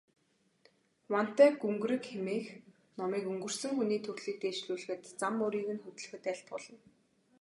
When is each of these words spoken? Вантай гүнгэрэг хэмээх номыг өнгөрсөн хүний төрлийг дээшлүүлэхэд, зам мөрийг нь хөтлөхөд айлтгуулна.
Вантай 1.13 1.49
гүнгэрэг 1.61 2.03
хэмээх 2.11 2.47
номыг 2.99 3.23
өнгөрсөн 3.31 3.71
хүний 3.75 3.99
төрлийг 4.05 4.37
дээшлүүлэхэд, 4.41 5.01
зам 5.19 5.33
мөрийг 5.39 5.67
нь 5.73 5.83
хөтлөхөд 5.83 6.23
айлтгуулна. 6.31 6.79